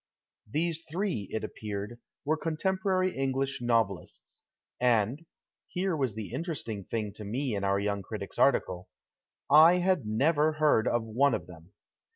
[0.49, 4.45] These three, it appeared, were contemporary English novelists,
[4.79, 5.27] and—
[5.67, 8.89] here was the interesting thing to me in our young critics article—
[9.51, 11.73] I had never heard of one of them.